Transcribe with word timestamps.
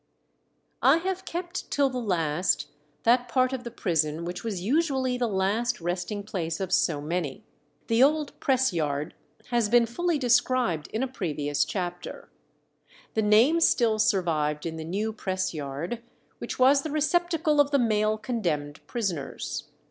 I 0.81 0.97
have 0.97 1.25
kept 1.25 1.69
till 1.69 1.87
the 1.91 1.99
last 2.01 2.69
that 3.03 3.27
part 3.27 3.53
of 3.53 3.63
the 3.63 3.69
prison 3.69 4.25
which 4.25 4.43
was 4.43 4.59
usually 4.59 5.15
the 5.15 5.27
last 5.27 5.79
resting 5.79 6.23
place 6.23 6.59
of 6.59 6.73
so 6.73 7.01
many. 7.01 7.43
The 7.85 8.01
old 8.01 8.39
press 8.39 8.73
yard 8.73 9.13
has 9.49 9.69
been 9.69 9.85
fully 9.85 10.17
described 10.17 10.87
in 10.87 11.03
a 11.03 11.07
previous 11.07 11.63
chapter. 11.65 12.31
The 13.13 13.21
name 13.21 13.59
still 13.59 13.99
survived 13.99 14.65
in 14.65 14.77
the 14.77 14.83
new 14.83 15.13
press 15.13 15.53
yard, 15.53 16.01
which 16.39 16.57
was 16.57 16.81
the 16.81 16.89
receptacle 16.89 17.61
of 17.61 17.69
the 17.69 17.77
male 17.77 18.17
condemned 18.17 18.79
prisoners. 18.87 19.65